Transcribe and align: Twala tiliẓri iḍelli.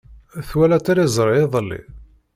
Twala 0.47 0.77
tiliẓri 0.85 1.33
iḍelli. 1.43 1.81